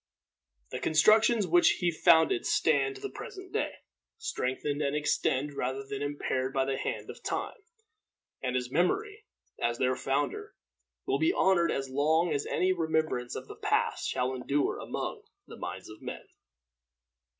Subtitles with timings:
[0.71, 3.75] The constructions which he founded stand to the present day,
[4.17, 7.59] strengthened and extended rather than impaired by the hand of time;
[8.41, 9.25] and his memory,
[9.61, 10.55] as their founder,
[11.05, 15.55] will be honored as long as any remembrance of the past shall endure among the
[15.55, 16.27] minds of men.